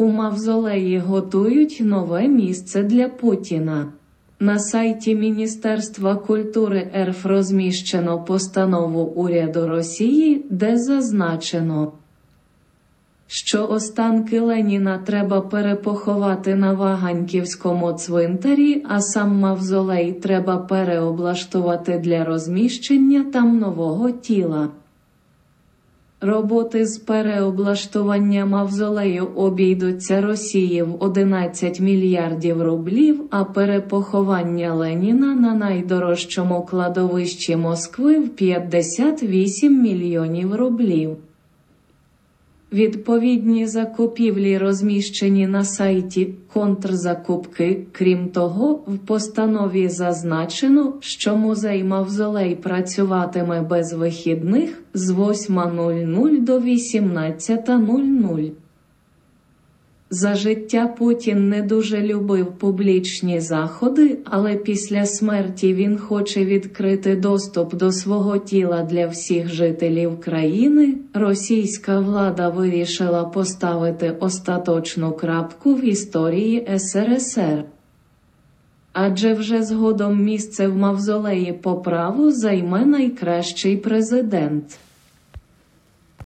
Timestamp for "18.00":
56.58-58.50